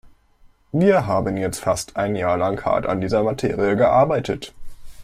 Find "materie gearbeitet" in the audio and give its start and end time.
3.21-4.51